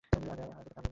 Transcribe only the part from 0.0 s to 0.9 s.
আজ আর তাকে আনলুম না।